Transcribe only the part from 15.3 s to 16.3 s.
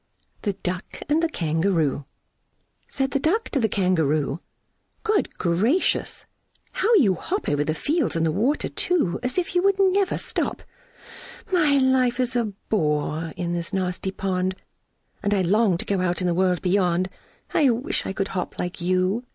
I long to go out in